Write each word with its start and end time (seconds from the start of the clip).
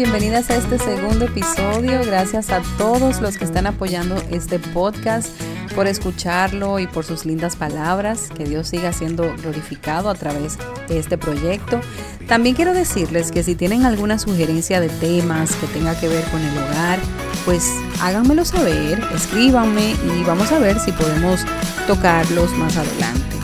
bienvenidas 0.00 0.48
a 0.48 0.56
este 0.56 0.78
segundo 0.78 1.26
episodio. 1.26 2.02
Gracias 2.06 2.48
a 2.48 2.62
todos 2.78 3.20
los 3.20 3.36
que 3.36 3.44
están 3.44 3.66
apoyando 3.66 4.16
este 4.30 4.58
podcast 4.58 5.28
por 5.74 5.86
escucharlo 5.86 6.78
y 6.78 6.86
por 6.86 7.04
sus 7.04 7.26
lindas 7.26 7.54
palabras. 7.54 8.30
Que 8.34 8.44
Dios 8.44 8.68
siga 8.68 8.94
siendo 8.94 9.30
glorificado 9.36 10.08
a 10.08 10.14
través 10.14 10.56
de 10.88 10.98
este 10.98 11.18
proyecto. 11.18 11.82
También 12.26 12.56
quiero 12.56 12.72
decirles 12.72 13.30
que 13.30 13.42
si 13.42 13.54
tienen 13.54 13.84
alguna 13.84 14.18
sugerencia 14.18 14.80
de 14.80 14.88
temas 14.88 15.54
que 15.56 15.66
tenga 15.66 15.94
que 16.00 16.08
ver 16.08 16.24
con 16.30 16.40
el 16.40 16.56
hogar, 16.56 16.98
pues 17.44 17.70
háganmelo 18.00 18.46
saber, 18.46 19.06
escríbanme 19.14 19.90
y 19.90 20.24
vamos 20.24 20.50
a 20.50 20.58
ver 20.58 20.80
si 20.80 20.92
podemos 20.92 21.40
tocarlos 21.86 22.50
más 22.52 22.74
adelante. 22.78 23.39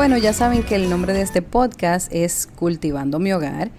Bueno, 0.00 0.16
ya 0.16 0.32
saben 0.32 0.62
que 0.62 0.76
el 0.76 0.88
nombre 0.88 1.12
de 1.12 1.20
este 1.20 1.42
podcast 1.42 2.10
es 2.10 2.46
Cultivando 2.46 3.18
mi 3.18 3.34
hogar 3.34 3.70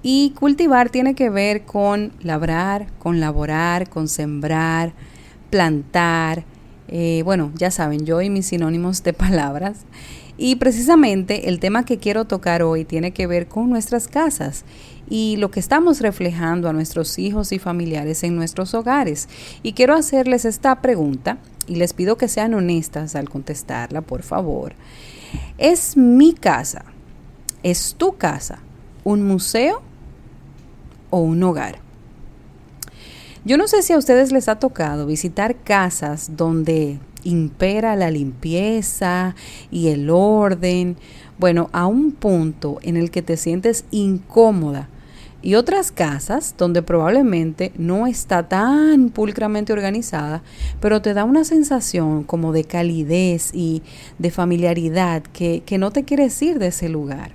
y 0.00 0.30
cultivar 0.38 0.90
tiene 0.90 1.16
que 1.16 1.28
ver 1.28 1.64
con 1.64 2.12
labrar, 2.20 2.86
con 3.00 3.18
laborar, 3.18 3.90
con 3.90 4.06
sembrar, 4.06 4.92
plantar. 5.50 6.44
Eh, 6.86 7.22
bueno, 7.24 7.50
ya 7.56 7.72
saben, 7.72 8.06
yo 8.06 8.22
y 8.22 8.30
mis 8.30 8.46
sinónimos 8.46 9.02
de 9.02 9.12
palabras. 9.12 9.86
Y 10.38 10.54
precisamente 10.54 11.48
el 11.48 11.58
tema 11.58 11.84
que 11.84 11.98
quiero 11.98 12.26
tocar 12.26 12.62
hoy 12.62 12.84
tiene 12.84 13.10
que 13.10 13.26
ver 13.26 13.48
con 13.48 13.68
nuestras 13.68 14.06
casas 14.06 14.64
y 15.08 15.36
lo 15.36 15.50
que 15.50 15.60
estamos 15.60 16.00
reflejando 16.00 16.68
a 16.68 16.72
nuestros 16.72 17.18
hijos 17.18 17.52
y 17.52 17.58
familiares 17.58 18.22
en 18.24 18.36
nuestros 18.36 18.74
hogares. 18.74 19.28
Y 19.62 19.72
quiero 19.72 19.94
hacerles 19.94 20.44
esta 20.44 20.80
pregunta 20.80 21.38
y 21.66 21.76
les 21.76 21.92
pido 21.92 22.16
que 22.16 22.28
sean 22.28 22.54
honestas 22.54 23.14
al 23.14 23.28
contestarla, 23.28 24.00
por 24.00 24.22
favor. 24.22 24.74
¿Es 25.58 25.96
mi 25.96 26.32
casa, 26.32 26.84
es 27.62 27.94
tu 27.96 28.16
casa, 28.16 28.60
un 29.04 29.22
museo 29.22 29.82
o 31.10 31.18
un 31.20 31.42
hogar. 31.42 31.78
Yo 33.44 33.56
no 33.56 33.68
sé 33.68 33.82
si 33.82 33.92
a 33.92 33.98
ustedes 33.98 34.32
les 34.32 34.48
ha 34.48 34.58
tocado 34.58 35.06
visitar 35.06 35.56
casas 35.56 36.36
donde 36.36 36.98
impera 37.22 37.94
la 37.96 38.10
limpieza 38.10 39.34
y 39.70 39.88
el 39.88 40.10
orden, 40.10 40.96
bueno, 41.38 41.70
a 41.72 41.86
un 41.86 42.12
punto 42.12 42.78
en 42.82 42.96
el 42.96 43.10
que 43.10 43.22
te 43.22 43.36
sientes 43.36 43.84
incómoda 43.90 44.88
y 45.46 45.54
otras 45.54 45.92
casas 45.92 46.56
donde 46.58 46.82
probablemente 46.82 47.70
no 47.78 48.08
está 48.08 48.48
tan 48.48 49.10
pulcramente 49.10 49.72
organizada, 49.72 50.42
pero 50.80 51.00
te 51.02 51.14
da 51.14 51.22
una 51.22 51.44
sensación 51.44 52.24
como 52.24 52.50
de 52.50 52.64
calidez 52.64 53.52
y 53.54 53.84
de 54.18 54.32
familiaridad 54.32 55.22
que, 55.22 55.62
que 55.64 55.78
no 55.78 55.92
te 55.92 56.02
quieres 56.02 56.42
ir 56.42 56.58
de 56.58 56.66
ese 56.66 56.88
lugar. 56.88 57.30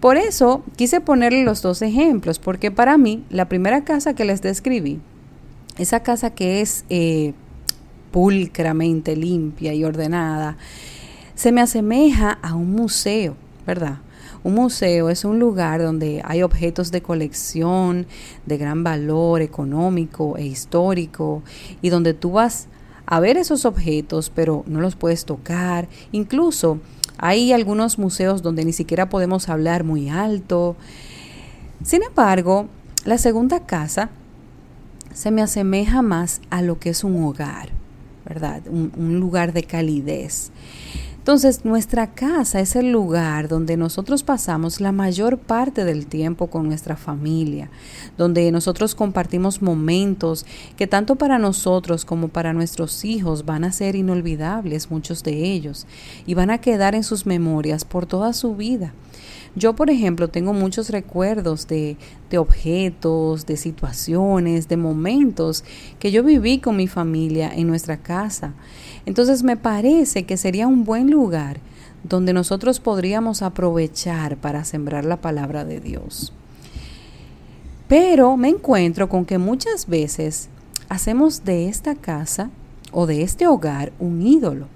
Por 0.00 0.18
eso 0.18 0.64
quise 0.76 1.00
ponerle 1.00 1.44
los 1.44 1.62
dos 1.62 1.80
ejemplos, 1.80 2.38
porque 2.38 2.70
para 2.70 2.98
mí 2.98 3.24
la 3.30 3.48
primera 3.48 3.84
casa 3.84 4.12
que 4.12 4.26
les 4.26 4.42
describí, 4.42 5.00
esa 5.78 6.00
casa 6.00 6.28
que 6.28 6.60
es 6.60 6.84
eh, 6.90 7.32
pulcramente 8.10 9.16
limpia 9.16 9.72
y 9.72 9.82
ordenada, 9.82 10.58
se 11.36 11.52
me 11.52 11.62
asemeja 11.62 12.32
a 12.42 12.54
un 12.54 12.72
museo, 12.72 13.34
¿verdad? 13.66 14.00
Un 14.44 14.54
museo 14.54 15.08
es 15.08 15.24
un 15.24 15.38
lugar 15.38 15.82
donde 15.82 16.22
hay 16.24 16.42
objetos 16.42 16.90
de 16.90 17.02
colección 17.02 18.06
de 18.46 18.58
gran 18.58 18.82
valor 18.82 19.40
económico 19.40 20.36
e 20.36 20.44
histórico 20.44 21.42
y 21.80 21.90
donde 21.90 22.14
tú 22.14 22.32
vas 22.32 22.68
a 23.06 23.20
ver 23.20 23.36
esos 23.36 23.64
objetos 23.64 24.30
pero 24.30 24.64
no 24.66 24.80
los 24.80 24.96
puedes 24.96 25.24
tocar. 25.24 25.88
Incluso 26.10 26.80
hay 27.18 27.52
algunos 27.52 27.98
museos 27.98 28.42
donde 28.42 28.64
ni 28.64 28.72
siquiera 28.72 29.08
podemos 29.08 29.48
hablar 29.48 29.84
muy 29.84 30.08
alto. 30.08 30.76
Sin 31.84 32.02
embargo, 32.02 32.66
la 33.04 33.18
segunda 33.18 33.66
casa 33.66 34.10
se 35.14 35.30
me 35.30 35.42
asemeja 35.42 36.02
más 36.02 36.40
a 36.50 36.62
lo 36.62 36.78
que 36.78 36.90
es 36.90 37.04
un 37.04 37.22
hogar, 37.22 37.70
¿verdad? 38.24 38.62
Un, 38.66 39.20
lugar 39.20 39.52
de 39.52 39.62
calidez. 39.64 40.50
Entonces, 41.22 41.64
nuestra 41.64 42.14
casa 42.14 42.58
es 42.58 42.74
el 42.74 42.90
lugar 42.90 43.46
donde 43.46 43.76
nosotros 43.76 44.24
pasamos 44.24 44.80
la 44.80 44.90
mayor 44.90 45.38
parte 45.38 45.84
del 45.84 46.08
tiempo 46.08 46.48
con 46.48 46.66
nuestra 46.66 46.96
familia, 46.96 47.70
donde 48.18 48.50
nosotros 48.50 48.96
compartimos 48.96 49.62
momentos 49.62 50.44
que 50.76 50.88
tanto 50.88 51.14
para 51.14 51.38
nosotros 51.38 52.04
como 52.04 52.26
para 52.26 52.52
nuestros 52.52 53.04
hijos 53.04 53.44
van 53.44 53.62
a 53.62 53.70
ser 53.70 53.94
inolvidables, 53.94 54.90
muchos 54.90 55.22
de 55.22 55.52
ellos, 55.52 55.86
y 56.26 56.34
van 56.34 56.50
a 56.50 56.58
quedar 56.58 56.96
en 56.96 57.04
sus 57.04 57.24
memorias 57.24 57.84
por 57.84 58.04
toda 58.06 58.32
su 58.32 58.56
vida. 58.56 58.92
Yo, 59.54 59.74
por 59.74 59.90
ejemplo, 59.90 60.28
tengo 60.28 60.54
muchos 60.54 60.88
recuerdos 60.88 61.68
de, 61.68 61.98
de, 62.30 62.38
objetos, 62.38 63.44
de 63.44 63.58
situaciones, 63.58 64.66
de 64.66 64.78
momentos 64.78 65.62
que 65.98 66.10
yo 66.10 66.24
viví 66.24 66.58
con 66.58 66.76
mi 66.76 66.88
familia 66.88 67.52
en 67.54 67.66
nuestra 67.66 67.98
casa. 67.98 68.54
Entonces 69.04 69.42
me 69.42 69.58
parece 69.58 70.24
que 70.24 70.38
sería 70.38 70.66
un 70.66 70.84
buen 70.84 71.11
lugar 71.12 71.60
donde 72.02 72.32
nosotros 72.32 72.80
podríamos 72.80 73.42
aprovechar 73.42 74.36
para 74.36 74.64
sembrar 74.64 75.04
la 75.04 75.20
palabra 75.20 75.64
de 75.64 75.80
Dios. 75.80 76.32
Pero 77.88 78.36
me 78.36 78.48
encuentro 78.48 79.08
con 79.08 79.24
que 79.24 79.38
muchas 79.38 79.86
veces 79.86 80.48
hacemos 80.88 81.44
de 81.44 81.68
esta 81.68 81.94
casa 81.94 82.50
o 82.90 83.06
de 83.06 83.22
este 83.22 83.46
hogar 83.46 83.92
un 83.98 84.26
ídolo. 84.26 84.66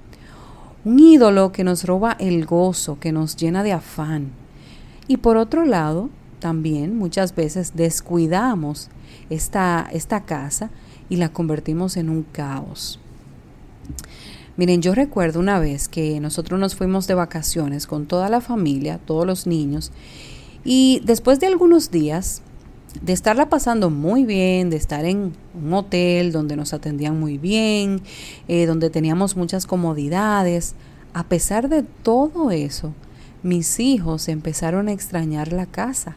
Un 0.84 1.00
ídolo 1.00 1.50
que 1.50 1.64
nos 1.64 1.84
roba 1.84 2.16
el 2.20 2.46
gozo, 2.46 3.00
que 3.00 3.12
nos 3.12 3.36
llena 3.36 3.62
de 3.62 3.72
afán. 3.72 4.30
Y 5.08 5.16
por 5.16 5.36
otro 5.36 5.64
lado, 5.64 6.10
también 6.38 6.96
muchas 6.96 7.34
veces 7.34 7.72
descuidamos 7.74 8.88
esta, 9.30 9.88
esta 9.92 10.24
casa 10.24 10.70
y 11.08 11.16
la 11.16 11.30
convertimos 11.30 11.96
en 11.96 12.08
un 12.08 12.22
caos. 12.22 13.00
Miren, 14.56 14.80
yo 14.80 14.94
recuerdo 14.94 15.38
una 15.38 15.60
vez 15.60 15.86
que 15.86 16.18
nosotros 16.18 16.58
nos 16.58 16.74
fuimos 16.74 17.06
de 17.06 17.14
vacaciones 17.14 17.86
con 17.86 18.06
toda 18.06 18.30
la 18.30 18.40
familia, 18.40 18.98
todos 19.04 19.26
los 19.26 19.46
niños, 19.46 19.92
y 20.64 21.02
después 21.04 21.40
de 21.40 21.46
algunos 21.46 21.90
días 21.90 22.40
de 23.02 23.12
estarla 23.12 23.50
pasando 23.50 23.90
muy 23.90 24.24
bien, 24.24 24.70
de 24.70 24.76
estar 24.76 25.04
en 25.04 25.34
un 25.54 25.74
hotel 25.74 26.32
donde 26.32 26.56
nos 26.56 26.72
atendían 26.72 27.20
muy 27.20 27.36
bien, 27.36 28.00
eh, 28.48 28.64
donde 28.64 28.88
teníamos 28.88 29.36
muchas 29.36 29.66
comodidades, 29.66 30.74
a 31.12 31.24
pesar 31.24 31.68
de 31.68 31.82
todo 31.82 32.50
eso, 32.50 32.94
mis 33.42 33.78
hijos 33.78 34.28
empezaron 34.28 34.88
a 34.88 34.92
extrañar 34.92 35.52
la 35.52 35.66
casa. 35.66 36.16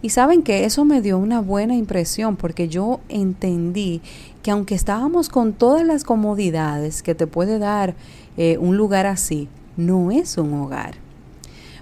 Y 0.00 0.08
saben 0.08 0.42
que 0.42 0.64
eso 0.64 0.84
me 0.84 1.00
dio 1.00 1.16
una 1.16 1.40
buena 1.40 1.76
impresión 1.76 2.36
porque 2.36 2.68
yo 2.68 3.00
entendí 3.08 4.00
que 4.42 4.50
aunque 4.50 4.74
estábamos 4.74 5.28
con 5.28 5.52
todas 5.52 5.86
las 5.86 6.04
comodidades 6.04 7.02
que 7.02 7.14
te 7.14 7.26
puede 7.26 7.58
dar 7.58 7.94
eh, 8.36 8.58
un 8.58 8.76
lugar 8.76 9.06
así, 9.06 9.48
no 9.76 10.10
es 10.10 10.36
un 10.36 10.52
hogar. 10.54 10.94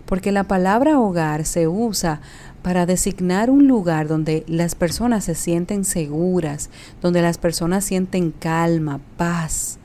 Porque 0.05 0.33
la 0.33 0.45
palabra 0.45 0.99
hogar 0.99 1.45
se 1.45 1.69
usa 1.69 2.21
para 2.63 2.85
designar 2.85 3.49
un 3.49 3.67
lugar 3.67 4.09
donde 4.09 4.45
las 4.47 4.75
personas 4.75 5.25
se 5.25 5.35
sienten 5.35 5.85
seguras, 5.85 6.69
donde 7.01 7.23
las 7.23 7.39
personas 7.39 7.85
sienten 7.85 8.33
calma, 8.33 9.01
paz, 9.17 9.79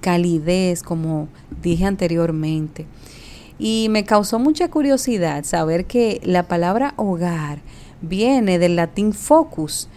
calidez, 0.00 0.82
como 0.82 1.28
dije 1.62 1.86
anteriormente. 1.86 2.86
Y 3.58 3.88
me 3.90 4.04
causó 4.04 4.38
mucha 4.38 4.68
curiosidad 4.68 5.44
saber 5.44 5.86
que 5.86 6.20
la 6.24 6.44
palabra 6.44 6.94
hogar 6.96 7.60
viene 8.02 8.58
del 8.58 8.76
latín 8.76 9.12
focus, 9.12 9.88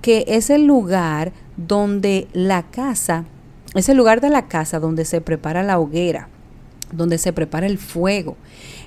que 0.00 0.24
es 0.28 0.50
el 0.50 0.66
lugar 0.66 1.32
donde 1.58 2.28
la 2.32 2.62
casa, 2.62 3.24
es 3.74 3.88
el 3.90 3.96
lugar 3.98 4.22
de 4.22 4.30
la 4.30 4.48
casa 4.48 4.80
donde 4.80 5.04
se 5.04 5.20
prepara 5.20 5.62
la 5.62 5.78
hoguera, 5.78 6.28
donde 6.92 7.18
se 7.18 7.34
prepara 7.34 7.66
el 7.66 7.76
fuego. 7.76 8.36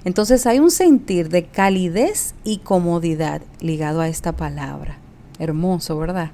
Entonces 0.05 0.47
hay 0.47 0.59
un 0.59 0.71
sentir 0.71 1.29
de 1.29 1.45
calidez 1.45 2.33
y 2.43 2.57
comodidad 2.57 3.41
ligado 3.59 4.01
a 4.01 4.07
esta 4.07 4.31
palabra. 4.31 4.97
Hermoso, 5.37 5.97
¿verdad? 5.97 6.31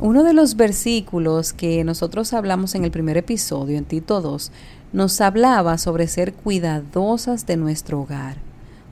Uno 0.00 0.24
de 0.24 0.32
los 0.32 0.56
versículos 0.56 1.52
que 1.52 1.84
nosotros 1.84 2.32
hablamos 2.32 2.74
en 2.74 2.84
el 2.84 2.90
primer 2.90 3.16
episodio, 3.16 3.76
en 3.76 3.84
Tito 3.84 4.20
2, 4.20 4.50
nos 4.92 5.20
hablaba 5.20 5.76
sobre 5.78 6.06
ser 6.08 6.32
cuidadosas 6.32 7.46
de 7.46 7.56
nuestro 7.56 8.00
hogar, 8.00 8.36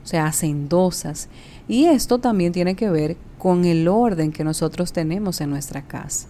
o 0.03 0.07
sea, 0.07 0.25
hacendosas. 0.25 1.29
Y 1.67 1.85
esto 1.85 2.19
también 2.19 2.51
tiene 2.51 2.75
que 2.75 2.89
ver 2.89 3.17
con 3.37 3.65
el 3.65 3.87
orden 3.87 4.31
que 4.31 4.43
nosotros 4.43 4.93
tenemos 4.93 5.41
en 5.41 5.49
nuestra 5.49 5.81
casa. 5.81 6.27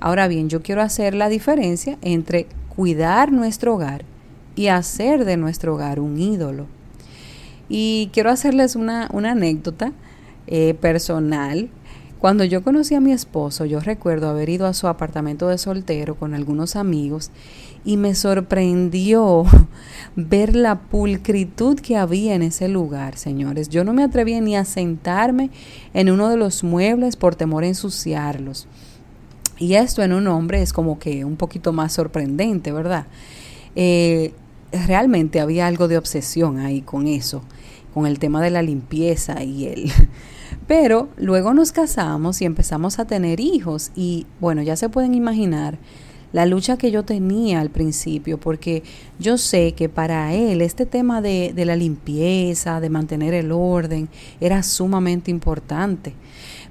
Ahora 0.00 0.28
bien, 0.28 0.48
yo 0.48 0.62
quiero 0.62 0.82
hacer 0.82 1.14
la 1.14 1.28
diferencia 1.28 1.98
entre 2.00 2.46
cuidar 2.74 3.32
nuestro 3.32 3.74
hogar 3.74 4.04
y 4.56 4.68
hacer 4.68 5.24
de 5.24 5.36
nuestro 5.36 5.74
hogar 5.74 6.00
un 6.00 6.18
ídolo. 6.18 6.66
Y 7.68 8.10
quiero 8.12 8.30
hacerles 8.30 8.76
una, 8.76 9.06
anécdota 9.06 9.92
eh, 10.46 10.74
personal 10.74 11.68
Cuando 12.18 12.44
yo 12.44 12.62
conocí 12.62 12.94
a 12.94 13.00
mi 13.00 13.12
esposo, 13.12 13.64
yo 13.64 13.80
recuerdo 13.80 14.28
haber 14.28 14.48
ido 14.48 14.66
a 14.66 14.74
su 14.74 14.88
apartamento 14.88 15.48
de 15.48 15.56
soltero 15.56 16.16
con 16.16 16.34
algunos 16.34 16.76
amigos 16.76 17.30
y 17.84 17.96
me 17.96 18.14
sorprendió 18.14 19.44
ver 20.16 20.54
la 20.54 20.80
pulcritud 20.80 21.78
que 21.80 21.96
había 21.96 22.34
en 22.34 22.42
ese 22.42 22.68
lugar, 22.68 23.16
señores. 23.16 23.68
Yo 23.68 23.84
no 23.84 23.92
me 23.92 24.02
atrevía 24.02 24.40
ni 24.40 24.56
a 24.56 24.64
sentarme 24.64 25.50
en 25.94 26.10
uno 26.10 26.28
de 26.28 26.36
los 26.36 26.62
muebles 26.64 27.16
por 27.16 27.34
temor 27.34 27.64
a 27.64 27.68
ensuciarlos. 27.68 28.66
Y 29.58 29.74
esto 29.74 30.02
en 30.02 30.12
un 30.12 30.26
hombre 30.26 30.62
es 30.62 30.72
como 30.72 30.98
que 30.98 31.24
un 31.24 31.36
poquito 31.36 31.72
más 31.72 31.92
sorprendente, 31.92 32.72
¿verdad? 32.72 33.06
Eh, 33.76 34.32
realmente 34.72 35.40
había 35.40 35.66
algo 35.66 35.88
de 35.88 35.98
obsesión 35.98 36.58
ahí 36.58 36.80
con 36.80 37.06
eso, 37.06 37.42
con 37.92 38.06
el 38.06 38.18
tema 38.18 38.40
de 38.42 38.50
la 38.50 38.62
limpieza 38.62 39.42
y 39.42 39.66
él. 39.66 39.92
Pero 40.66 41.08
luego 41.16 41.52
nos 41.52 41.72
casamos 41.72 42.40
y 42.40 42.44
empezamos 42.44 42.98
a 42.98 43.04
tener 43.04 43.40
hijos 43.40 43.90
y 43.94 44.26
bueno, 44.40 44.62
ya 44.62 44.76
se 44.76 44.88
pueden 44.88 45.14
imaginar 45.14 45.78
la 46.32 46.46
lucha 46.46 46.76
que 46.76 46.90
yo 46.90 47.04
tenía 47.04 47.60
al 47.60 47.70
principio, 47.70 48.38
porque 48.38 48.82
yo 49.18 49.38
sé 49.38 49.72
que 49.72 49.88
para 49.88 50.34
él 50.34 50.62
este 50.62 50.86
tema 50.86 51.20
de, 51.20 51.52
la 51.56 51.76
limpieza, 51.76 52.80
de 52.80 52.90
mantener 52.90 53.34
el 53.34 53.52
orden, 53.52 54.08
era 54.40 54.62
sumamente 54.62 55.30
importante. 55.30 56.14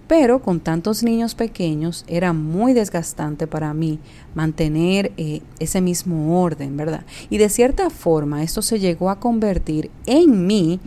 Pero 0.08 0.42
con 0.42 0.60
tantos 0.60 1.04
niños 1.04 1.36
pequeños 1.36 2.04
era 2.08 2.34
muy 2.34 2.74
desgastante 2.74 3.46
para 3.46 3.76
mí 3.76 4.00
mantener 4.34 5.12
eh, 5.18 5.42
ese 5.60 5.82
mismo 5.82 6.42
orden, 6.42 6.76
¿verdad? 6.76 7.06
Y 7.30 7.38
de 7.38 7.50
cierta 7.50 7.92
forma 7.92 8.42
esto 8.42 8.64
se 8.64 8.80
llegó 8.80 9.12
a 9.12 9.20
convertir 9.20 9.92
en 10.08 10.48
mí 10.48 10.80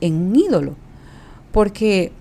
en 0.00 0.14
un 0.14 0.36
ídolo, 0.36 0.74
porque 1.52 2.12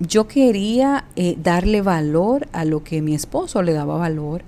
yo 0.00 0.28
quería 0.28 1.04
eh, 1.16 1.36
darle 1.42 1.82
valor 1.82 2.48
a 2.52 2.64
lo 2.64 2.84
que 2.84 3.02
mi 3.02 3.14
esposo 3.14 3.62
le 3.62 3.72
daba 3.72 3.96
valor, 3.96 4.42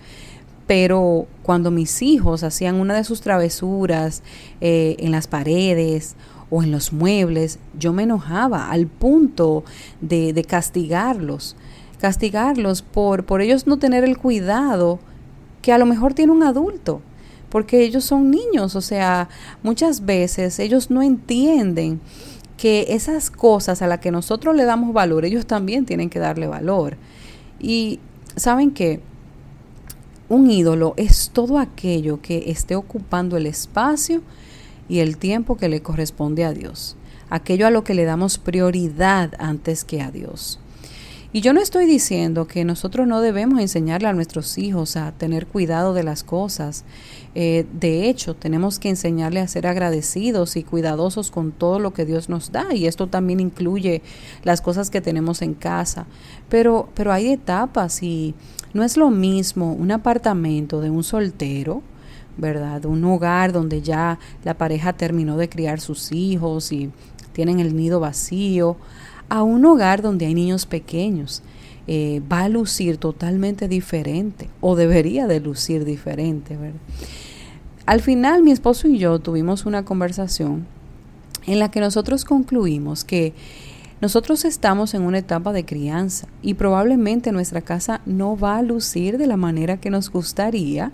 pero 0.66 1.26
cuando 1.42 1.70
mis 1.70 2.02
hijos 2.02 2.44
hacían 2.44 2.76
una 2.76 2.94
de 2.94 3.04
sus 3.04 3.20
travesuras 3.20 4.22
eh, 4.60 4.96
en 5.00 5.10
las 5.10 5.26
paredes 5.26 6.14
o 6.50 6.62
en 6.62 6.70
los 6.70 6.92
muebles, 6.92 7.58
yo 7.78 7.92
me 7.92 8.04
enojaba 8.04 8.70
al 8.70 8.86
punto 8.86 9.64
de, 10.00 10.32
de 10.32 10.44
castigarlos, 10.44 11.56
castigarlos 12.00 12.82
por, 12.82 13.24
por 13.24 13.40
ellos 13.40 13.66
no 13.66 13.78
tener 13.78 14.04
el 14.04 14.18
cuidado 14.18 15.00
que 15.62 15.72
a 15.72 15.78
lo 15.78 15.86
mejor 15.86 16.14
tiene 16.14 16.32
un 16.32 16.44
adulto, 16.44 17.00
porque 17.48 17.82
ellos 17.82 18.04
son 18.04 18.30
niños, 18.30 18.76
o 18.76 18.80
sea, 18.80 19.28
muchas 19.64 20.06
veces 20.06 20.60
ellos 20.60 20.90
no 20.90 21.02
entienden 21.02 22.00
que 22.60 22.88
esas 22.90 23.30
cosas 23.30 23.80
a 23.80 23.86
las 23.86 24.00
que 24.00 24.10
nosotros 24.10 24.54
le 24.54 24.64
damos 24.64 24.92
valor, 24.92 25.24
ellos 25.24 25.46
también 25.46 25.86
tienen 25.86 26.10
que 26.10 26.18
darle 26.18 26.46
valor. 26.46 26.98
Y 27.58 28.00
saben 28.36 28.72
que 28.72 29.00
un 30.28 30.50
ídolo 30.50 30.92
es 30.98 31.30
todo 31.32 31.58
aquello 31.58 32.20
que 32.20 32.50
esté 32.50 32.76
ocupando 32.76 33.38
el 33.38 33.46
espacio 33.46 34.20
y 34.90 34.98
el 34.98 35.16
tiempo 35.16 35.56
que 35.56 35.70
le 35.70 35.80
corresponde 35.80 36.44
a 36.44 36.52
Dios, 36.52 36.98
aquello 37.30 37.66
a 37.66 37.70
lo 37.70 37.82
que 37.82 37.94
le 37.94 38.04
damos 38.04 38.36
prioridad 38.36 39.32
antes 39.38 39.82
que 39.82 40.02
a 40.02 40.10
Dios. 40.10 40.60
Y 41.32 41.42
yo 41.42 41.52
no 41.52 41.60
estoy 41.60 41.86
diciendo 41.86 42.48
que 42.48 42.64
nosotros 42.64 43.06
no 43.06 43.20
debemos 43.20 43.60
enseñarle 43.60 44.08
a 44.08 44.12
nuestros 44.12 44.58
hijos 44.58 44.96
a 44.96 45.12
tener 45.12 45.46
cuidado 45.46 45.94
de 45.94 46.02
las 46.02 46.24
cosas. 46.24 46.84
Eh, 47.36 47.66
de 47.72 48.08
hecho, 48.08 48.34
tenemos 48.34 48.80
que 48.80 48.88
enseñarle 48.88 49.38
a 49.38 49.46
ser 49.46 49.68
agradecidos 49.68 50.56
y 50.56 50.64
cuidadosos 50.64 51.30
con 51.30 51.52
todo 51.52 51.78
lo 51.78 51.92
que 51.92 52.04
Dios 52.04 52.28
nos 52.28 52.50
da. 52.50 52.74
Y 52.74 52.86
esto 52.86 53.06
también 53.06 53.38
incluye 53.38 54.02
las 54.42 54.60
cosas 54.60 54.90
que 54.90 55.00
tenemos 55.00 55.40
en 55.40 55.54
casa. 55.54 56.06
Pero, 56.48 56.88
pero 56.94 57.12
hay 57.12 57.28
etapas 57.28 58.02
y 58.02 58.34
no 58.74 58.82
es 58.82 58.96
lo 58.96 59.10
mismo 59.10 59.72
un 59.72 59.92
apartamento 59.92 60.80
de 60.80 60.90
un 60.90 61.04
soltero 61.04 61.82
¿verdad? 62.36 62.86
Un 62.86 63.04
hogar 63.04 63.52
donde 63.52 63.82
ya 63.82 64.18
la 64.44 64.54
pareja 64.54 64.94
terminó 64.94 65.36
de 65.36 65.48
criar 65.48 65.80
sus 65.80 66.10
hijos 66.10 66.72
y 66.72 66.90
tienen 67.32 67.60
el 67.60 67.76
nido 67.76 68.00
vacío, 68.00 68.76
a 69.30 69.42
un 69.42 69.64
hogar 69.64 70.02
donde 70.02 70.26
hay 70.26 70.34
niños 70.34 70.66
pequeños. 70.66 71.42
Eh, 71.86 72.20
va 72.30 72.42
a 72.42 72.48
lucir 72.48 72.98
totalmente 72.98 73.66
diferente 73.66 74.48
o 74.60 74.76
debería 74.76 75.26
de 75.26 75.40
lucir 75.40 75.84
diferente, 75.84 76.56
¿verdad? 76.56 76.78
Al 77.86 78.00
final 78.00 78.44
mi 78.44 78.52
esposo 78.52 78.86
y 78.86 78.98
yo 78.98 79.18
tuvimos 79.18 79.66
una 79.66 79.84
conversación 79.84 80.66
en 81.46 81.58
la 81.58 81.70
que 81.70 81.80
nosotros 81.80 82.24
concluimos 82.24 83.02
que 83.02 83.32
nosotros 84.00 84.44
estamos 84.44 84.94
en 84.94 85.02
una 85.02 85.18
etapa 85.18 85.52
de 85.52 85.64
crianza 85.64 86.28
y 86.40 86.54
probablemente 86.54 87.32
nuestra 87.32 87.60
casa 87.60 88.00
no 88.06 88.36
va 88.36 88.58
a 88.58 88.62
lucir 88.62 89.18
de 89.18 89.26
la 89.26 89.36
manera 89.36 89.78
que 89.78 89.90
nos 89.90 90.10
gustaría, 90.10 90.92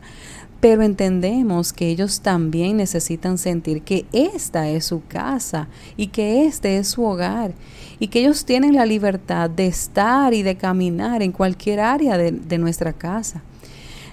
pero 0.60 0.82
entendemos 0.82 1.72
que 1.72 1.88
ellos 1.88 2.20
también 2.20 2.78
necesitan 2.78 3.38
sentir 3.38 3.82
que 3.82 4.06
esta 4.12 4.68
es 4.68 4.86
su 4.86 5.02
casa 5.06 5.68
y 5.96 6.08
que 6.08 6.46
este 6.46 6.78
es 6.78 6.88
su 6.88 7.04
hogar 7.04 7.52
y 7.98 8.08
que 8.08 8.20
ellos 8.20 8.44
tienen 8.44 8.74
la 8.74 8.86
libertad 8.86 9.50
de 9.50 9.66
estar 9.66 10.34
y 10.34 10.42
de 10.42 10.56
caminar 10.56 11.22
en 11.22 11.32
cualquier 11.32 11.80
área 11.80 12.16
de, 12.16 12.58
nuestra 12.58 12.92
casa. 12.92 13.42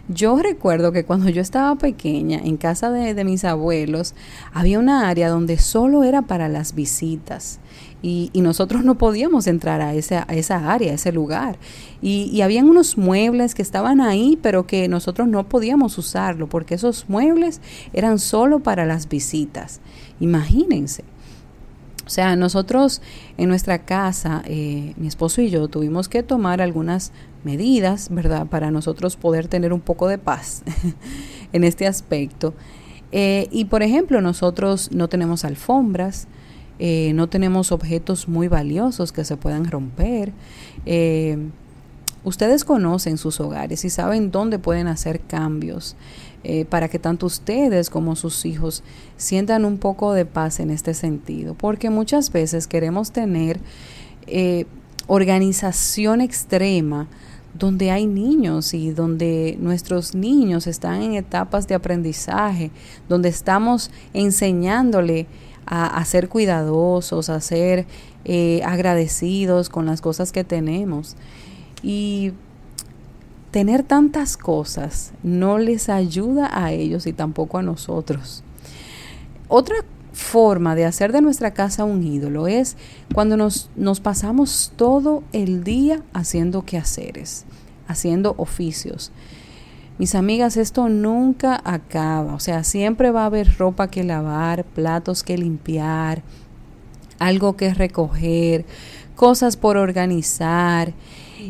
Yo 0.10 0.38
recuerdo 0.38 0.92
que 0.92 1.06
cuando 1.06 1.30
yo 1.30 1.42
estaba 1.42 1.76
pequeña, 1.76 2.40
en 2.44 2.58
casa 2.58 2.92
de, 2.92 3.24
mis 3.24 3.46
abuelos, 3.46 4.16
había 4.54 4.80
una 4.80 5.08
área 5.08 5.30
donde 5.30 5.58
solo 5.58 6.04
era 6.04 6.24
para 6.24 6.50
las 6.50 6.76
visitas. 6.76 7.60
Y, 8.06 8.30
nosotros 8.36 8.84
no 8.84 8.96
podíamos 8.96 9.48
entrar 9.48 9.80
a 9.80 9.94
esa, 9.94 10.26
a 10.28 10.36
esa 10.36 10.72
área, 10.72 10.92
a 10.92 10.96
ese 10.96 11.14
lugar. 11.14 11.58
Y, 12.02 12.30
y 12.34 12.60
unos 12.60 12.98
muebles 12.98 13.56
que 13.56 13.62
estaban 13.62 14.02
ahí, 14.02 14.38
pero 14.42 14.68
que 14.68 14.90
nosotros 14.90 15.30
no 15.30 15.48
podíamos 15.48 15.98
usarlo, 15.98 16.50
porque 16.50 16.76
esos 16.76 17.06
muebles 17.08 17.62
eran 17.94 18.20
solo 18.20 18.60
para 18.60 18.86
las 18.86 19.08
visitas. 19.08 19.80
Imagínense. 20.20 21.06
O 22.06 22.10
sea, 22.10 22.36
nosotros 22.36 23.02
en 23.38 23.48
nuestra 23.48 23.86
casa, 23.86 24.44
eh, 24.46 24.94
mi 24.98 25.08
esposo 25.08 25.42
y 25.42 25.50
yo 25.50 25.70
tuvimos 25.70 26.10
que 26.10 26.22
tomar 26.22 26.62
algunas 26.62 27.14
medidas, 27.46 28.10
¿verdad? 28.12 28.48
Para 28.48 28.72
nosotros 28.72 29.16
poder 29.16 29.48
tener 29.48 29.72
un 29.72 29.80
poco 29.80 30.10
de 30.10 30.18
paz 30.18 30.64
en 31.54 31.64
este 31.64 31.88
aspecto. 31.88 32.54
Eh, 33.14 33.48
y 33.52 33.66
por 33.66 33.84
ejemplo, 33.84 34.20
nosotros 34.22 34.92
no 34.92 35.08
tenemos 35.08 35.46
alfombras, 35.46 36.28
eh, 36.80 37.12
no 37.14 37.28
tenemos 37.28 37.72
objetos 37.72 38.28
muy 38.28 38.48
valiosos 38.48 39.12
que 39.12 39.26
se 39.26 39.38
puedan 39.38 39.66
romper. 39.66 40.34
ustedes 42.24 42.64
conocen 42.64 43.18
sus 43.18 43.40
hogares 43.40 43.84
y 43.86 43.90
saben 43.90 44.32
dónde 44.32 44.60
pueden 44.60 44.88
hacer 44.88 45.20
cambios. 45.20 45.96
Eh, 46.46 46.66
para 46.66 46.90
que 46.90 47.00
tanto 47.00 47.26
ustedes 47.26 47.90
como 47.90 48.18
sus 48.18 48.46
hijos 48.46 48.84
sientan 49.16 49.64
un 49.64 49.78
poco 49.78 50.12
de 50.12 50.26
paz 50.26 50.60
en 50.60 50.72
este 50.72 50.94
sentido, 50.94 51.54
porque 51.54 51.90
muchas 51.90 52.34
veces 52.34 52.68
queremos 52.68 53.14
tener 53.14 53.62
eh, 54.28 54.66
organización 55.08 56.20
extrema 56.20 57.08
donde 57.58 57.92
hay 57.92 58.08
niños 58.08 58.74
y 58.74 58.92
donde 58.92 59.56
nuestros 59.58 60.16
niños 60.16 60.68
están 60.68 61.02
en 61.02 61.14
etapas 61.14 61.66
de 61.70 61.76
aprendizaje, 61.76 62.72
donde 63.08 63.30
estamos 63.30 63.90
enseñándole 64.14 65.28
a, 65.66 66.04
ser 66.06 66.30
cuidadosos, 66.30 67.30
a 67.30 67.40
ser 67.42 67.86
eh, 68.26 68.62
agradecidos 68.64 69.70
con 69.70 69.86
las 69.86 70.02
cosas 70.02 70.32
que 70.32 70.44
tenemos. 70.44 71.16
Y 71.82 72.34
tener 73.52 73.84
tantas 73.84 74.36
cosas 74.36 75.12
no 75.22 75.60
les 75.60 75.90
ayuda 75.90 76.50
a 76.52 76.72
ellos 76.72 77.06
y 77.06 77.14
tampoco 77.14 77.58
a 77.58 77.62
nosotros. 77.62 78.44
Otra 79.48 79.76
forma 80.12 80.76
de 80.76 80.86
hacer 80.86 81.12
de 81.12 81.22
nuestra 81.22 81.52
casa 81.52 81.84
un 81.84 82.04
ídolo 82.04 82.48
es 82.48 82.78
cuando 83.14 83.38
nos, 83.38 83.70
nos 83.76 84.00
pasamos 84.00 84.72
todo 84.76 85.24
el 85.34 85.64
día 85.64 86.02
haciendo 86.14 86.64
quehaceres, 86.64 87.46
haciendo 87.88 88.36
oficios. 88.38 89.12
Mis 90.00 90.16
amigas, 90.16 90.58
esto 90.58 90.90
nunca 90.90 91.62
acaba, 91.64 92.34
o 92.34 92.40
sea, 92.40 92.64
siempre 92.64 93.12
va 93.12 93.24
a 93.24 93.28
haber 93.28 93.58
ropa 93.58 93.90
que 93.90 94.04
lavar, 94.04 94.64
platos 94.64 95.22
que 95.22 95.38
limpiar, 95.38 96.24
algo 97.20 97.56
que 97.56 97.74
recoger, 97.74 98.66
cosas 99.16 99.56
por 99.56 99.78
organizar 99.78 100.94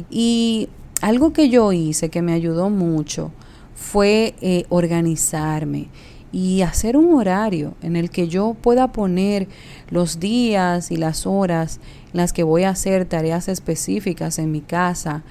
y 0.10 0.68
algo 1.02 1.32
que 1.32 1.50
yo 1.50 1.72
hice 1.72 2.10
que 2.10 2.22
me 2.22 2.34
ayudó 2.34 2.70
mucho 2.70 3.32
fue 3.76 4.36
eh, 4.42 4.66
organizarme 4.70 5.88
y 6.34 6.64
hacer 6.64 6.98
un 6.98 7.14
horario 7.14 7.76
en 7.82 7.96
el 7.96 8.10
que 8.10 8.28
yo 8.28 8.56
pueda 8.60 8.92
poner 8.92 9.48
los 9.90 10.20
días 10.20 10.92
y 10.92 10.98
las 10.98 11.28
horas 11.28 11.80
en 12.12 12.18
las 12.18 12.34
que 12.34 12.44
voy 12.44 12.64
a 12.64 12.70
hacer 12.70 13.06
tareas 13.06 13.48
específicas 13.48 14.40
en 14.40 14.52
mi 14.52 14.62
casa. 14.62 15.24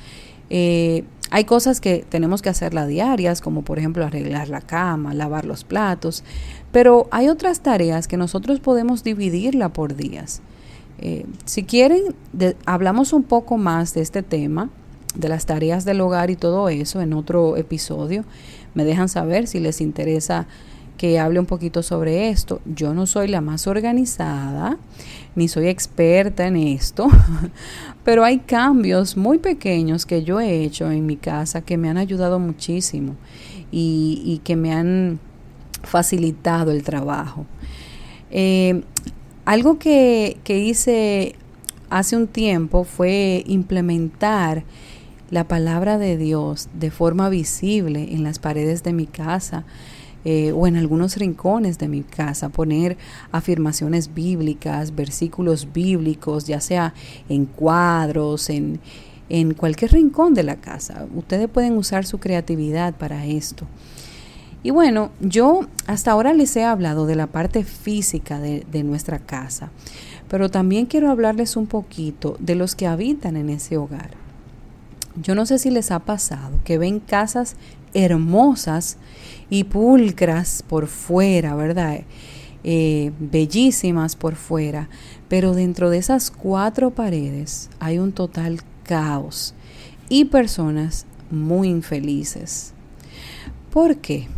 Eh, 0.54 1.04
hay 1.30 1.44
cosas 1.44 1.80
que 1.80 2.04
tenemos 2.06 2.42
que 2.42 2.50
hacerlas 2.50 2.86
diarias, 2.86 3.40
como 3.40 3.62
por 3.62 3.78
ejemplo 3.78 4.04
arreglar 4.04 4.50
la 4.50 4.60
cama, 4.60 5.14
lavar 5.14 5.46
los 5.46 5.64
platos, 5.64 6.24
pero 6.72 7.08
hay 7.10 7.30
otras 7.30 7.60
tareas 7.60 8.06
que 8.06 8.18
nosotros 8.18 8.60
podemos 8.60 9.02
dividirla 9.02 9.70
por 9.70 9.96
días. 9.96 10.42
Eh, 10.98 11.24
si 11.46 11.64
quieren, 11.64 12.14
hablamos 12.66 13.14
un 13.14 13.22
poco 13.22 13.56
más 13.56 13.94
de 13.94 14.02
este 14.02 14.22
tema, 14.22 14.68
de 15.14 15.30
las 15.30 15.46
tareas 15.46 15.86
del 15.86 16.02
hogar 16.02 16.30
y 16.30 16.36
todo 16.36 16.68
eso 16.68 17.00
en 17.00 17.14
otro 17.14 17.56
episodio. 17.56 18.26
Me 18.74 18.84
dejan 18.84 19.08
saber 19.08 19.46
si 19.46 19.58
les 19.58 19.80
interesa 19.80 20.46
que 20.96 21.18
hable 21.18 21.40
un 21.40 21.46
poquito 21.46 21.82
sobre 21.82 22.28
esto. 22.28 22.60
Yo 22.64 22.94
no 22.94 23.06
soy 23.06 23.28
la 23.28 23.40
más 23.40 23.66
organizada, 23.66 24.78
ni 25.34 25.48
soy 25.48 25.68
experta 25.68 26.46
en 26.46 26.56
esto, 26.56 27.08
pero 28.04 28.24
hay 28.24 28.38
cambios 28.38 29.16
muy 29.16 29.38
pequeños 29.38 30.06
que 30.06 30.22
yo 30.22 30.40
he 30.40 30.64
hecho 30.64 30.90
en 30.90 31.06
mi 31.06 31.16
casa 31.16 31.62
que 31.62 31.76
me 31.76 31.88
han 31.88 31.98
ayudado 31.98 32.38
muchísimo 32.38 33.16
y, 33.70 34.40
que 34.44 34.56
me 34.56 34.72
han 34.72 35.18
facilitado 35.82 36.70
el 36.70 36.82
trabajo. 36.82 37.46
Eh, 38.30 38.82
algo 39.44 39.78
que, 39.78 40.38
que 40.44 40.58
hice 40.58 41.34
hace 41.90 42.16
un 42.16 42.26
tiempo 42.26 42.84
fue 42.84 43.42
implementar 43.46 44.64
la 45.30 45.48
palabra 45.48 45.98
de 45.98 46.16
Dios 46.16 46.68
de 46.74 46.90
forma 46.90 47.28
visible 47.28 48.12
en 48.12 48.22
las 48.22 48.38
paredes 48.38 48.82
de 48.82 48.92
mi 48.92 49.06
casa 49.06 49.64
eh, 50.24 50.52
o 50.52 50.66
en 50.66 50.76
algunos 50.76 51.16
rincones 51.16 51.78
de 51.78 51.88
mi 51.88 52.02
casa, 52.02 52.48
poner 52.48 52.96
afirmaciones 53.32 54.14
bíblicas, 54.14 54.94
versículos 54.94 55.72
bíblicos, 55.72 56.46
ya 56.46 56.60
sea 56.60 56.94
en 57.28 57.46
cuadros, 57.46 58.48
en, 58.50 58.80
en 59.28 59.54
cualquier 59.54 59.92
rincón 59.92 60.34
de 60.34 60.44
la 60.44 60.56
casa. 60.56 61.06
Ustedes 61.14 61.48
pueden 61.48 61.76
usar 61.76 62.06
su 62.06 62.18
creatividad 62.18 62.94
para 62.94 63.26
esto. 63.26 63.66
Y 64.62 64.70
bueno, 64.70 65.10
yo 65.20 65.66
hasta 65.86 66.12
ahora 66.12 66.34
les 66.34 66.54
he 66.54 66.62
hablado 66.62 67.06
de 67.06 67.16
la 67.16 67.26
parte 67.26 67.64
física 67.64 68.38
de, 68.38 68.64
de, 68.70 68.84
nuestra 68.84 69.18
casa, 69.18 69.70
pero 70.28 70.50
también 70.50 70.86
quiero 70.86 71.10
hablarles 71.10 71.56
un 71.56 71.66
poquito 71.66 72.36
de 72.38 72.54
los 72.54 72.76
que 72.76 72.86
habitan 72.86 73.36
en 73.36 73.50
ese 73.50 73.76
hogar. 73.76 74.10
Yo 75.20 75.34
no 75.34 75.46
sé 75.46 75.58
si 75.58 75.70
les 75.70 75.90
ha 75.90 75.98
pasado 75.98 76.60
que 76.64 76.78
ven 76.78 77.00
casas 77.00 77.56
hermosas 77.94 78.96
y 79.50 79.64
pulcras 79.64 80.64
por 80.66 80.86
fuera, 80.86 81.54
¿verdad? 81.54 82.00
Eh, 82.64 83.12
bellísimas 83.18 84.14
por 84.16 84.36
fuera, 84.36 84.88
pero 85.28 85.52
dentro 85.52 85.90
de 85.90 85.98
esas 85.98 86.30
cuatro 86.30 86.90
paredes 86.90 87.68
hay 87.80 87.98
un 87.98 88.12
total 88.12 88.60
caos 88.84 89.54
y 90.08 90.26
personas 90.26 91.06
muy 91.30 91.68
infelices. 91.68 92.72
¿Por 93.72 93.96
qué? 93.96 94.28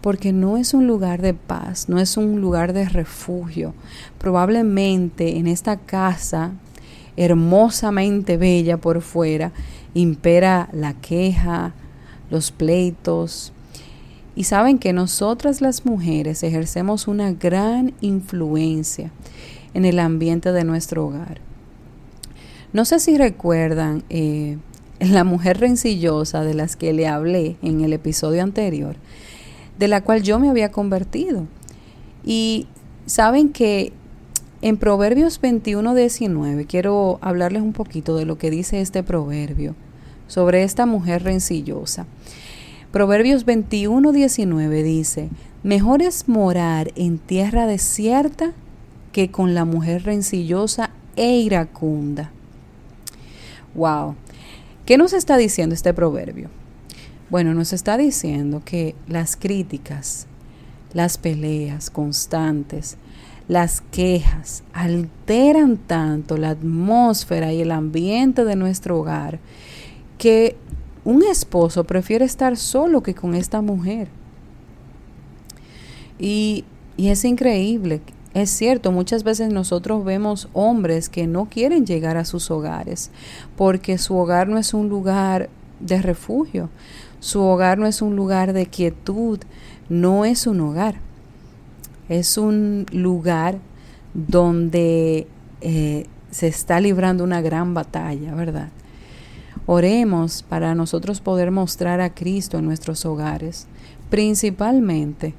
Porque 0.00 0.32
no 0.32 0.58
es 0.58 0.74
un 0.74 0.86
lugar 0.86 1.22
de 1.22 1.34
paz, 1.34 1.88
no 1.88 1.98
es 1.98 2.16
un 2.16 2.40
lugar 2.40 2.72
de 2.72 2.88
refugio. 2.88 3.74
Probablemente 4.18 5.38
en 5.38 5.46
esta 5.46 5.78
casa, 5.78 6.52
hermosamente 7.16 8.36
bella 8.36 8.76
por 8.76 9.00
fuera, 9.00 9.52
impera 9.94 10.68
la 10.72 10.92
queja, 10.92 11.72
los 12.34 12.50
pleitos, 12.50 13.52
y 14.36 14.44
saben 14.44 14.78
que 14.78 14.92
nosotras 14.92 15.60
las 15.60 15.86
mujeres 15.86 16.42
ejercemos 16.42 17.06
una 17.06 17.32
gran 17.32 17.94
influencia 18.00 19.12
en 19.72 19.84
el 19.84 20.00
ambiente 20.00 20.50
de 20.50 20.64
nuestro 20.64 21.06
hogar. 21.06 21.40
No 22.72 22.84
sé 22.84 22.98
si 22.98 23.16
recuerdan 23.16 24.02
eh, 24.10 24.58
la 24.98 25.22
mujer 25.22 25.60
rencillosa 25.60 26.42
de 26.42 26.54
las 26.54 26.74
que 26.74 26.92
le 26.92 27.06
hablé 27.06 27.56
en 27.62 27.82
el 27.82 27.92
episodio 27.92 28.42
anterior, 28.42 28.96
de 29.78 29.86
la 29.86 30.02
cual 30.02 30.24
yo 30.24 30.40
me 30.40 30.50
había 30.50 30.72
convertido. 30.72 31.46
Y 32.24 32.66
saben 33.06 33.50
que 33.50 33.92
en 34.62 34.78
Proverbios 34.78 35.40
21, 35.40 35.94
19, 35.94 36.66
quiero 36.66 37.18
hablarles 37.20 37.62
un 37.62 37.72
poquito 37.72 38.16
de 38.16 38.24
lo 38.24 38.36
que 38.36 38.50
dice 38.50 38.80
este 38.80 39.04
proverbio 39.04 39.76
sobre 40.26 40.62
esta 40.62 40.86
mujer 40.86 41.22
rencillosa. 41.22 42.06
Proverbios 42.92 43.44
21, 43.44 44.12
19 44.12 44.82
dice, 44.82 45.28
mejor 45.62 46.02
es 46.02 46.28
morar 46.28 46.92
en 46.94 47.18
tierra 47.18 47.66
desierta 47.66 48.52
que 49.12 49.30
con 49.30 49.54
la 49.54 49.64
mujer 49.64 50.04
rencillosa 50.04 50.90
e 51.16 51.38
iracunda. 51.38 52.30
Wow. 53.74 54.14
¿Qué 54.86 54.98
nos 54.98 55.12
está 55.12 55.36
diciendo 55.36 55.74
este 55.74 55.94
proverbio? 55.94 56.50
Bueno, 57.30 57.54
nos 57.54 57.72
está 57.72 57.96
diciendo 57.96 58.62
que 58.64 58.94
las 59.08 59.34
críticas, 59.36 60.26
las 60.92 61.18
peleas 61.18 61.90
constantes, 61.90 62.96
las 63.48 63.80
quejas 63.80 64.62
alteran 64.72 65.76
tanto 65.76 66.36
la 66.36 66.50
atmósfera 66.50 67.52
y 67.52 67.62
el 67.62 67.72
ambiente 67.72 68.44
de 68.44 68.56
nuestro 68.56 68.98
hogar 68.98 69.38
que 70.18 70.56
un 71.04 71.22
esposo 71.22 71.84
prefiere 71.84 72.24
estar 72.24 72.56
solo 72.56 73.02
que 73.02 73.14
con 73.14 73.34
esta 73.34 73.60
mujer. 73.60 74.08
Y, 76.18 76.64
es 76.96 77.24
increíble. 77.24 78.00
Es 78.34 78.50
cierto, 78.50 78.92
muchas 78.92 79.24
veces 79.24 79.52
nosotros 79.52 80.04
vemos 80.04 80.48
hombres 80.52 81.08
que 81.08 81.26
no 81.26 81.46
quieren 81.46 81.86
llegar 81.86 82.16
a 82.16 82.24
sus 82.24 82.50
hogares 82.50 83.10
porque 83.56 83.98
su 83.98 84.16
hogar 84.16 84.48
no 84.48 84.58
es 84.58 84.74
un 84.74 84.88
lugar 84.88 85.48
de 85.78 86.02
refugio, 86.02 86.68
su 87.20 87.42
hogar 87.42 87.78
no 87.78 87.86
es 87.86 88.02
un 88.02 88.16
lugar 88.16 88.52
de 88.52 88.66
quietud, 88.66 89.38
no 89.88 90.24
es 90.24 90.48
un 90.48 90.60
hogar, 90.60 90.96
es 92.08 92.36
un 92.36 92.86
lugar 92.92 93.58
donde 94.14 95.28
eh, 95.60 96.06
se 96.30 96.48
está 96.48 96.80
librando 96.80 97.22
una 97.22 97.40
gran 97.40 97.74
batalla, 97.74 98.34
¿verdad? 98.34 98.70
Oremos 99.66 100.42
para 100.42 100.74
nosotros 100.74 101.20
poder 101.20 101.50
mostrar 101.50 102.00
a 102.00 102.14
Cristo 102.14 102.58
en 102.58 102.66
nuestros 102.66 103.06
hogares, 103.06 103.66
principalmente 104.10 105.34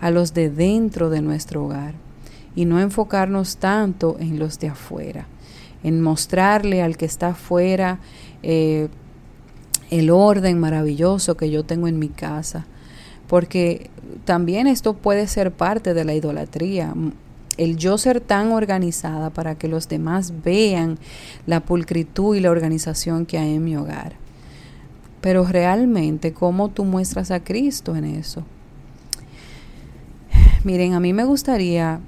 a 0.00 0.10
los 0.10 0.34
de 0.34 0.50
dentro 0.50 1.10
de 1.10 1.22
nuestro 1.22 1.64
hogar, 1.64 1.94
y 2.56 2.64
no 2.64 2.80
enfocarnos 2.80 3.58
tanto 3.58 4.16
en 4.18 4.38
los 4.38 4.58
de 4.58 4.68
afuera, 4.68 5.26
en 5.84 6.00
mostrarle 6.00 6.82
al 6.82 6.96
que 6.96 7.04
está 7.04 7.28
afuera 7.28 8.00
eh, 8.42 8.88
el 9.90 10.10
orden 10.10 10.58
maravilloso 10.58 11.36
que 11.36 11.50
yo 11.50 11.64
tengo 11.64 11.86
en 11.86 12.00
mi 12.00 12.08
casa, 12.08 12.66
porque 13.28 13.90
también 14.24 14.66
esto 14.66 14.94
puede 14.94 15.28
ser 15.28 15.52
parte 15.52 15.94
de 15.94 16.04
la 16.04 16.14
idolatría 16.14 16.94
el 17.58 17.76
yo 17.76 17.98
ser 17.98 18.20
tan 18.20 18.52
organizada 18.52 19.30
para 19.30 19.56
que 19.56 19.68
los 19.68 19.88
demás 19.88 20.32
vean 20.42 20.98
la 21.46 21.60
pulcritud 21.60 22.36
y 22.36 22.40
la 22.40 22.50
organización 22.50 23.26
que 23.26 23.36
hay 23.36 23.54
en 23.56 23.64
mi 23.64 23.76
hogar. 23.76 24.14
Pero 25.20 25.44
realmente, 25.44 26.32
¿cómo 26.32 26.70
tú 26.70 26.84
muestras 26.84 27.30
a 27.30 27.40
Cristo 27.40 27.96
en 27.96 28.04
eso? 28.04 28.44
Miren, 30.64 30.94
a 30.94 31.00
mí 31.00 31.12
me 31.12 31.24
gustaría 31.24 32.00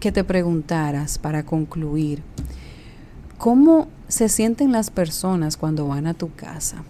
que 0.00 0.10
te 0.10 0.24
preguntaras 0.24 1.18
para 1.18 1.44
concluir, 1.44 2.22
¿cómo 3.38 3.88
se 4.08 4.28
sienten 4.28 4.72
las 4.72 4.90
personas 4.90 5.56
cuando 5.56 5.86
van 5.86 6.06
a 6.06 6.14
tu 6.14 6.34
casa? 6.34 6.84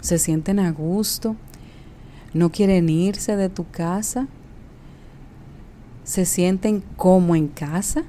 ¿Se 0.00 0.18
sienten 0.18 0.58
a 0.58 0.72
gusto? 0.72 1.36
¿No 2.32 2.50
quieren 2.50 2.88
irse 2.88 3.36
de 3.36 3.48
tu 3.48 3.70
casa? 3.70 4.28
Se 6.10 6.26
sienten 6.26 6.82
como 6.96 7.36
en 7.36 7.46
casa? 7.46 8.02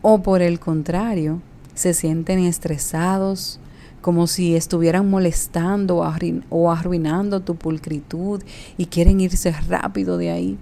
¿O 0.00 0.22
por 0.22 0.40
el 0.40 0.58
contrario, 0.58 1.42
se 1.74 1.92
sienten 1.92 2.38
estresados, 2.38 3.60
como 4.00 4.26
si 4.26 4.56
estuvieran 4.56 5.10
molestando 5.10 6.02
o 6.48 6.70
arruinando 6.70 7.40
tu 7.40 7.56
pulcritud 7.56 8.42
y 8.78 8.86
quieren 8.86 9.20
irse 9.20 9.52
rápido 9.68 10.16
de 10.16 10.30
ahí? 10.30 10.58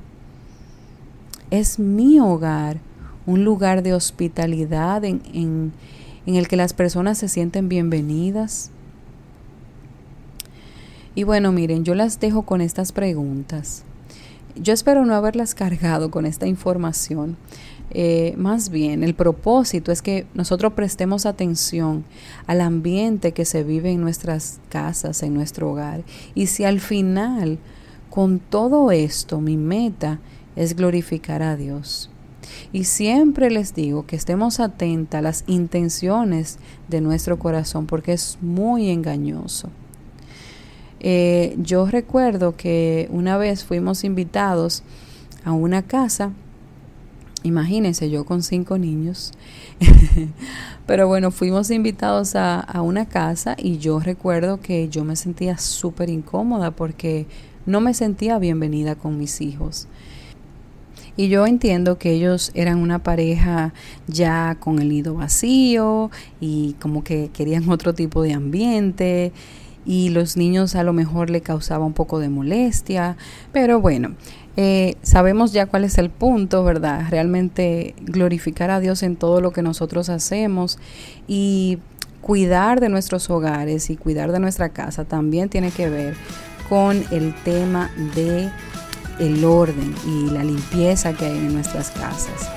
Es 1.53 1.79
mi 1.79 2.19
hogar 2.19 2.79
un 3.25 3.45
lugar 3.45 3.85
de 3.85 3.95
hospitalidad 3.95 5.05
en, 5.05 5.73
el 6.27 6.49
que 6.49 6.57
las 6.57 6.73
personas 6.73 7.19
se 7.19 7.29
sienten 7.29 7.69
bienvenidas. 7.69 8.73
Y 11.15 11.23
bueno, 11.23 11.53
miren, 11.53 11.85
yo 11.85 11.95
las 11.95 12.19
dejo 12.19 12.43
con 12.43 12.61
estas 12.61 12.91
preguntas. 12.91 13.85
Yo 14.57 14.75
espero 14.75 15.05
no 15.05 15.15
haberlas 15.15 15.55
cargado 15.55 16.11
con 16.11 16.27
esta 16.27 16.47
información. 16.47 17.37
Eh, 17.91 18.35
más 18.37 18.71
bien, 18.71 19.03
el 19.03 19.15
propósito 19.15 19.93
es 19.93 20.03
que 20.03 20.27
nosotros 20.35 20.73
prestemos 20.73 21.27
atención 21.27 22.05
al 22.47 22.61
ambiente 22.61 23.33
que 23.33 23.45
se 23.45 23.65
vive 23.65 23.91
en 23.91 24.01
nuestras 24.01 24.61
casas, 24.69 25.23
en 25.23 25.35
nuestro 25.35 25.71
hogar. 25.71 26.03
Y 26.35 26.47
si 26.47 26.65
al 26.65 26.81
final, 26.81 27.59
con 28.11 28.39
todo 28.39 28.93
esto, 28.93 29.41
mi 29.41 29.57
meta 29.57 30.21
es 30.57 30.75
glorificar 30.77 31.43
a 31.43 31.57
Dios. 31.57 32.11
Y 32.73 32.85
siempre 32.85 33.51
les 33.51 33.75
digo 33.75 34.07
que 34.07 34.17
estemos 34.17 34.61
atentas 34.61 35.19
a 35.19 35.23
las 35.23 35.45
intenciones 35.47 36.59
de 36.89 37.01
nuestro 37.01 37.39
corazón 37.39 37.87
porque 37.87 38.13
es 38.13 38.39
muy 38.41 38.91
engañoso. 38.91 39.71
Eh, 41.03 41.57
yo 41.59 41.87
recuerdo 41.87 42.57
que 42.57 43.09
una 43.11 43.37
vez 43.37 43.65
fuimos 43.65 44.05
invitados 44.05 44.83
a 45.45 45.53
una 45.53 45.83
casa 45.83 46.33
Imagínense, 47.45 48.09
yo 48.09 48.25
con 48.25 48.43
cinco 48.43 48.79
niños. 48.79 49.33
Pero 50.87 51.09
bueno, 51.09 51.31
fuimos 51.31 51.71
invitados 51.71 52.37
a, 52.37 52.61
a, 52.61 52.83
una 52.83 53.07
casa 53.07 53.57
y 53.59 53.79
yo 53.79 53.99
recuerdo 53.99 54.61
que 54.61 54.89
yo 54.89 55.05
me 55.05 55.17
sentía 55.17 55.59
súper 55.59 56.09
incómoda 56.09 56.71
porque 56.71 57.27
no 57.67 57.81
me 57.81 57.95
sentía 57.95 58.39
bienvenida 58.39 58.95
con 58.95 59.19
mis 59.19 59.41
hijos. 59.41 59.89
Y 61.17 61.29
yo 61.29 61.47
entiendo 61.47 61.99
que 61.99 62.13
ellos 62.13 62.53
eran 62.55 62.79
una 62.79 63.01
pareja 63.01 63.75
ya 64.07 64.57
con 64.59 64.79
el 64.79 64.89
nido 64.89 65.15
vacío 65.15 66.11
y 66.41 66.75
como 66.81 67.05
que 67.05 67.31
querían 67.33 67.69
otro 67.69 67.93
tipo 67.93 68.23
de 68.23 68.33
ambiente 68.33 69.33
y 69.85 70.11
los 70.11 70.37
niños 70.37 70.75
a 70.75 70.83
lo 70.83 70.93
mejor 70.93 71.31
le 71.31 71.41
causaba 71.41 71.85
un 71.85 71.93
poco 71.93 72.19
de 72.19 72.29
molestia, 72.29 73.17
pero 73.53 73.81
bueno, 73.81 74.15
eh, 74.57 74.97
sabemos 75.03 75.53
ya 75.53 75.67
cuál 75.67 75.85
es 75.85 75.99
el 75.99 76.11
punto, 76.11 76.63
¿verdad? 76.63 77.07
Realmente 77.11 77.95
glorificar 78.03 78.71
a 78.71 78.81
Dios 78.81 79.03
en 79.03 79.17
todo 79.17 79.41
lo 79.41 79.53
que 79.53 79.63
nosotros 79.63 80.09
hacemos 80.09 80.79
y 81.27 81.79
cuidar 82.21 82.81
de 82.81 82.89
nuestros 82.89 83.31
hogares 83.31 83.91
y 83.91 83.97
cuidar 83.97 84.31
de 84.31 84.41
nuestra 84.41 84.69
casa 84.69 85.05
también 85.05 85.49
tiene 85.49 85.71
que 85.71 85.89
ver 85.89 86.15
con 86.69 87.03
el 87.11 87.35
tema 87.45 87.91
de 88.15 88.49
el 89.19 89.45
orden 89.45 89.95
y 90.07 90.31
la 90.31 90.45
limpieza 90.45 91.13
que 91.13 91.27
hay 91.27 91.37
en 91.37 91.55
nuestras 91.55 91.91
casas 91.91 92.49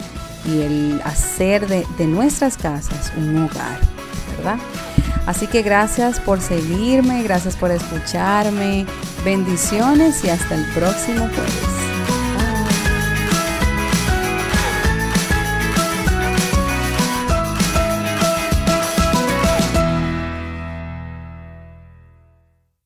y 0.46 0.62
el 0.62 1.02
hacer 1.04 1.68
de, 1.68 1.86
de 1.98 2.08
nuestras 2.08 2.58
casas 2.58 3.12
un 3.18 3.36
hogar, 3.38 3.80
¿verdad? 4.38 4.60
Así 5.26 5.48
que 5.48 5.62
gracias 5.64 6.20
por 6.20 6.40
seguirme, 6.40 7.24
gracias 7.24 7.56
por 7.56 7.72
escucharme, 7.72 8.86
bendiciones 9.24 10.24
y 10.24 10.30
hasta 10.30 10.56
el 10.56 10.66
próximo 10.74 11.28
jueves. 11.28 11.85